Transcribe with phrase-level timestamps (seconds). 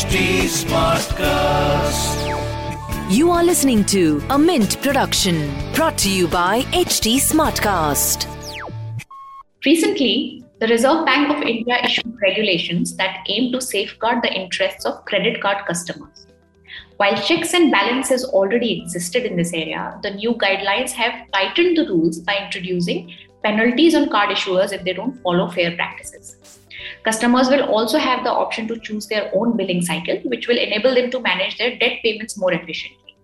[0.00, 2.16] HT Smartcast.
[3.14, 8.24] You are listening to a Mint production brought to you by HT Smartcast.
[9.66, 15.04] Recently, the Reserve Bank of India issued regulations that aim to safeguard the interests of
[15.04, 16.26] credit card customers.
[16.96, 21.86] While checks and balances already existed in this area, the new guidelines have tightened the
[21.86, 23.12] rules by introducing
[23.44, 26.39] penalties on card issuers if they don't follow fair practices.
[27.02, 30.94] Customers will also have the option to choose their own billing cycle, which will enable
[30.94, 33.16] them to manage their debt payments more efficiently.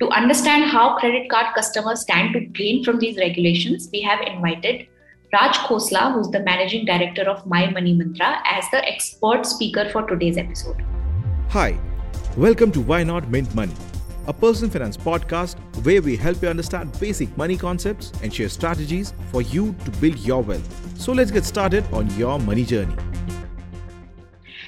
[0.00, 4.86] To understand how credit card customers stand to gain from these regulations, we have invited
[5.30, 10.06] Raj Khosla, who's the managing director of My Money Mantra, as the expert speaker for
[10.06, 10.82] today's episode.
[11.50, 11.78] Hi,
[12.36, 13.74] welcome to Why Not Mint Money,
[14.26, 19.14] a personal finance podcast where we help you understand basic money concepts and share strategies
[19.30, 21.00] for you to build your wealth.
[21.00, 22.96] So let's get started on your money journey.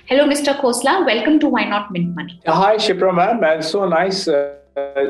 [0.07, 0.59] Hello, Mr.
[0.59, 1.05] Khosla.
[1.05, 2.41] Welcome to Why Not Mint Money.
[2.47, 3.45] Hi, Shipra ma'am.
[3.45, 4.55] And so nice uh,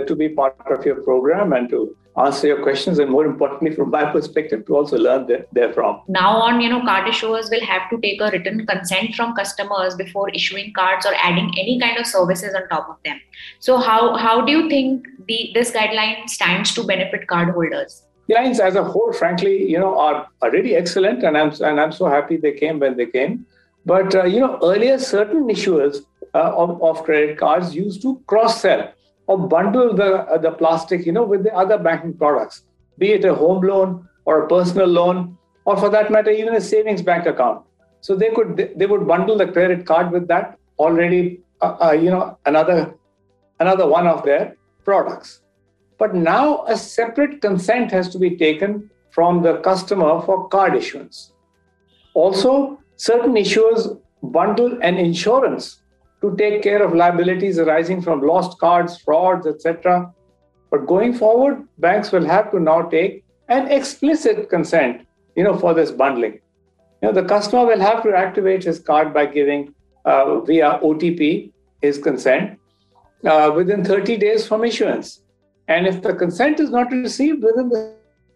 [0.06, 3.90] to be part of your program and to answer your questions and more importantly from
[3.90, 7.88] my perspective to also learn there, therefrom Now on, you know, card issuers will have
[7.90, 12.06] to take a written consent from customers before issuing cards or adding any kind of
[12.06, 13.20] services on top of them.
[13.60, 18.02] So how how do you think the this guideline stands to benefit cardholders?
[18.28, 21.92] the lines as a whole frankly you know are, already excellent and i'm and i'm
[21.92, 23.46] so happy they came when they came
[23.86, 28.60] but uh, you know earlier certain issuers uh, of, of credit cards used to cross
[28.60, 28.92] sell
[29.28, 32.64] or bundle the uh, the plastic you know with the other banking products
[32.98, 36.60] be it a home loan or a personal loan or for that matter even a
[36.60, 37.64] savings bank account
[38.00, 42.10] so they could they would bundle the credit card with that already uh, uh, you
[42.10, 42.78] know another
[43.60, 45.40] another one of their products
[45.98, 51.32] but now a separate consent has to be taken from the customer for card issuance.
[52.14, 55.82] Also, certain issuers bundle an insurance
[56.20, 60.12] to take care of liabilities arising from lost cards, frauds, etc.
[60.70, 65.74] But going forward, banks will have to now take an explicit consent, you know, for
[65.74, 66.40] this bundling.
[67.02, 69.74] You know, the customer will have to activate his card by giving
[70.04, 72.58] uh, via OTP his consent
[73.24, 75.22] uh, within 30 days from issuance.
[75.68, 77.94] And if the consent is not received within the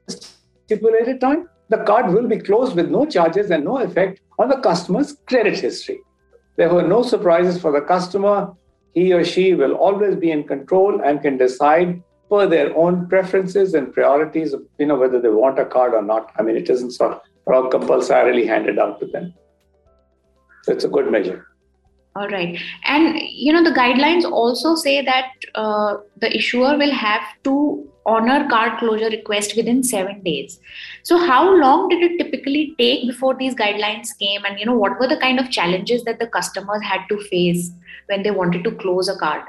[0.08, 4.58] stipulated time, the card will be closed with no charges and no effect on the
[4.58, 6.00] customer's credit history.
[6.56, 8.52] Therefore, no surprises for the customer.
[8.94, 13.74] He or she will always be in control and can decide per their own preferences
[13.74, 16.32] and priorities, you know, whether they want a card or not.
[16.38, 19.34] I mean, it isn't sort of compulsorily handed out to them.
[20.62, 21.46] So it's a good measure.
[22.14, 22.58] All right.
[22.84, 28.48] And, you know, the guidelines also say that uh, the issuer will have to honor
[28.48, 30.60] card closure request within seven days.
[31.02, 34.44] So, how long did it typically take before these guidelines came?
[34.44, 37.70] And, you know, what were the kind of challenges that the customers had to face
[38.06, 39.42] when they wanted to close a card?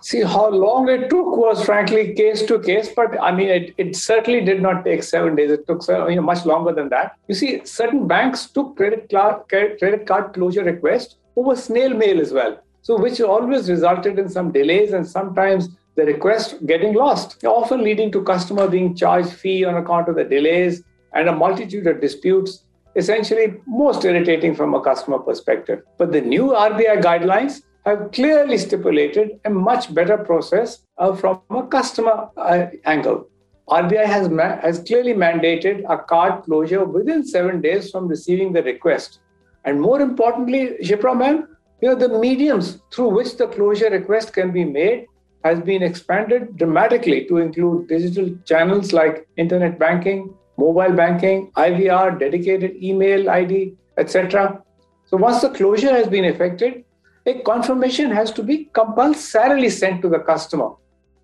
[0.00, 3.94] See, how long it took was frankly case to case, but I mean, it, it
[3.94, 5.52] certainly did not take seven days.
[5.52, 7.16] It took you know, much longer than that.
[7.28, 12.32] You see, certain banks took credit card, credit card closure request over snail mail as
[12.32, 12.58] well.
[12.82, 18.10] So, which always resulted in some delays and sometimes the request getting lost, often leading
[18.12, 20.82] to customer being charged fee on account of the delays
[21.14, 22.64] and a multitude of disputes,
[22.96, 25.82] essentially most irritating from a customer perspective.
[25.98, 31.66] But the new RBI guidelines have clearly stipulated a much better process uh, from a
[31.66, 33.28] customer uh, angle.
[33.68, 38.62] RBI has, ma- has clearly mandated a card closure within seven days from receiving the
[38.62, 39.20] request.
[39.64, 41.48] And more importantly, Shipra ma'am,
[41.80, 45.06] you know, the mediums through which the closure request can be made
[45.44, 52.76] has been expanded dramatically to include digital channels like internet banking, mobile banking, IVR, dedicated
[52.82, 54.62] email ID, etc.
[55.06, 56.84] So once the closure has been effected,
[57.26, 60.70] a confirmation has to be compulsorily sent to the customer.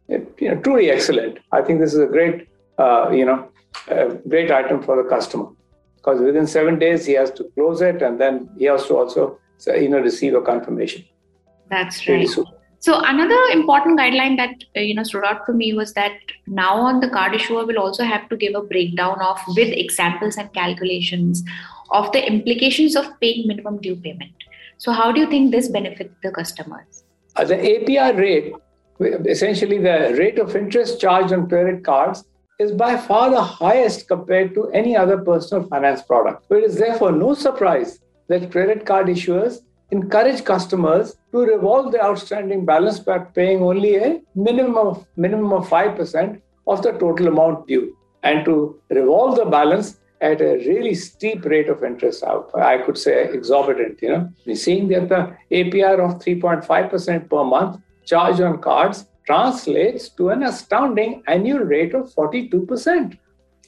[0.08, 1.38] It, you know, truly excellent.
[1.52, 2.48] I think this is a great,
[2.78, 3.48] uh, you know,
[4.28, 5.48] great item for the customer
[5.96, 9.38] because within seven days he has to close it and then he has to also
[9.66, 11.04] you know receive a confirmation
[11.68, 12.28] that's right
[12.80, 16.12] so another important guideline that uh, you know stood out for me was that
[16.46, 20.36] now on the card issuer will also have to give a breakdown of with examples
[20.36, 21.42] and calculations
[21.90, 26.14] of the implications of paying minimum due payment so how do you think this benefits
[26.22, 27.04] the customers
[27.36, 28.52] uh, the apr rate
[29.00, 32.24] essentially the rate of interest charged on credit cards
[32.58, 36.44] is by far the highest compared to any other personal finance product.
[36.48, 42.02] So it is therefore no surprise that credit card issuers encourage customers to revolve the
[42.02, 47.66] outstanding balance by paying only a minimum of minimum of 5% of the total amount
[47.66, 47.96] due.
[48.22, 52.24] And to revolve the balance, at a really steep rate of interest.
[52.24, 54.00] I could say exorbitant.
[54.02, 60.08] You know, we're seeing that the APR of 3.5% per month charged on cards translates
[60.10, 63.18] to an astounding annual rate of 42%.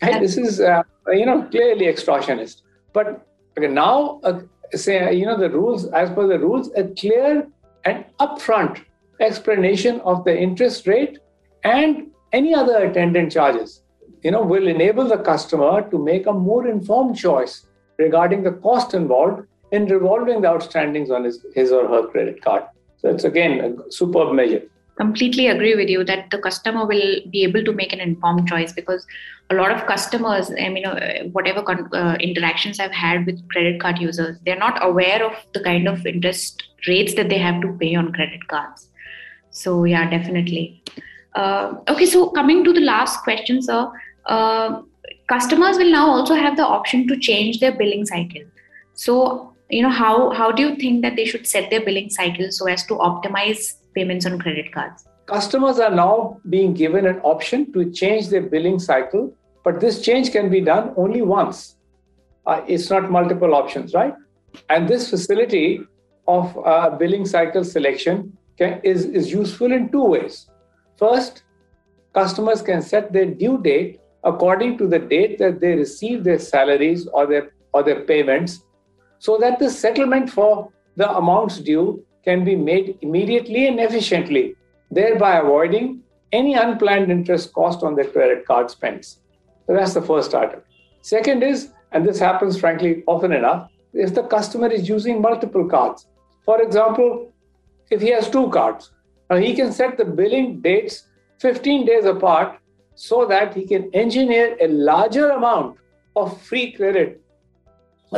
[0.02, 2.62] And this is, uh, you know, clearly extortionist.
[2.92, 3.26] But
[3.56, 4.40] okay, now, uh,
[4.74, 7.46] say, you know, the rules, as per the rules, a clear
[7.84, 8.82] and upfront
[9.20, 11.18] explanation of the interest rate
[11.64, 13.82] and any other attendant charges
[14.22, 17.66] you know, will enable the customer to make a more informed choice
[17.98, 22.64] regarding the cost involved in revolving the outstandings on his, his or her credit card.
[22.98, 24.62] So it's again a superb measure.
[25.00, 28.72] Completely agree with you that the customer will be able to make an informed choice
[28.72, 29.06] because
[29.48, 33.80] a lot of customers, I mean, uh, whatever con- uh, interactions I've had with credit
[33.80, 37.72] card users, they're not aware of the kind of interest rates that they have to
[37.80, 38.88] pay on credit cards.
[39.50, 40.82] So, yeah, definitely.
[41.34, 43.90] Uh, okay, so coming to the last question, sir
[44.26, 44.82] uh,
[45.28, 48.42] customers will now also have the option to change their billing cycle.
[48.94, 52.50] So, you know, how how do you think that they should set their billing cycle
[52.50, 55.06] so as to optimize payments on credit cards?
[55.26, 59.34] Customers are now being given an option to change their billing cycle,
[59.64, 61.76] but this change can be done only once.
[62.46, 64.14] Uh, it's not multiple options, right?
[64.68, 65.80] And this facility
[66.26, 70.48] of uh, billing cycle selection can, is, is useful in two ways.
[70.96, 71.44] First,
[72.12, 77.06] customers can set their due date according to the date that they receive their salaries
[77.12, 78.64] or their or their payments
[79.18, 84.54] so that the settlement for the amounts due can be made immediately and efficiently
[84.90, 86.02] thereby avoiding
[86.32, 89.18] any unplanned interest cost on their credit card spends.
[89.66, 90.62] So that's the first item.
[91.02, 96.06] Second is and this happens frankly often enough if the customer is using multiple cards.
[96.44, 97.32] For example
[97.90, 98.92] if he has two cards
[99.28, 101.06] now he can set the billing dates
[101.38, 102.58] 15 days apart
[102.94, 105.78] so that he can engineer a larger amount
[106.16, 107.20] of free credit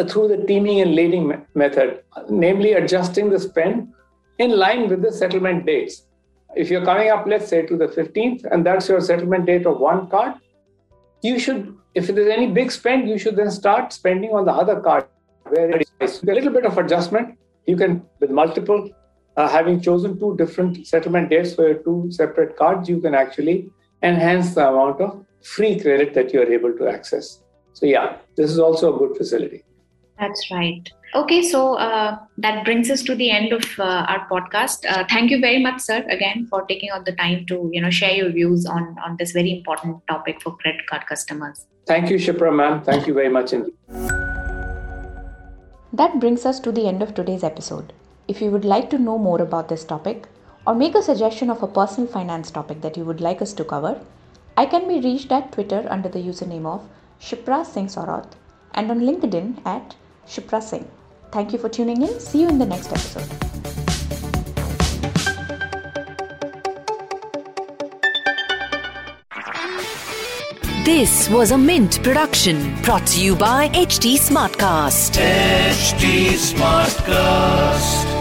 [0.09, 3.93] through the teeming and lading method, namely adjusting the spend
[4.39, 6.07] in line with the settlement dates.
[6.57, 9.79] If you're coming up, let's say, to the 15th, and that's your settlement date of
[9.79, 10.35] one card,
[11.23, 14.81] you should, if there's any big spend, you should then start spending on the other
[14.81, 15.07] card.
[15.49, 18.91] Where it is a little bit of adjustment, you can, with multiple,
[19.37, 23.71] uh, having chosen two different settlement dates for two separate cards, you can actually
[24.03, 27.43] enhance the amount of free credit that you're able to access.
[27.73, 29.65] So, yeah, this is also a good facility.
[30.19, 30.89] That's right.
[31.15, 34.87] Okay, so uh, that brings us to the end of uh, our podcast.
[34.89, 37.91] Uh, thank you very much, sir, again for taking out the time to you know
[37.91, 41.67] share your views on on this very important topic for credit card customers.
[41.87, 42.83] Thank you, Shipra, ma'am.
[42.83, 43.75] Thank you very much indeed.
[45.93, 47.93] That brings us to the end of today's episode.
[48.27, 50.29] If you would like to know more about this topic,
[50.67, 53.65] or make a suggestion of a personal finance topic that you would like us to
[53.65, 54.01] cover,
[54.57, 56.89] I can be reached at Twitter under the username of
[57.21, 58.37] Shipra Singh Saurath
[58.73, 60.89] and on LinkedIn at Shipra Singh.
[61.31, 62.21] Thank you for tuning in.
[62.21, 63.29] See you in the next episode.
[70.85, 75.17] This was a Mint production brought to you by HT Smartcast.
[75.17, 78.12] HT Smartcast.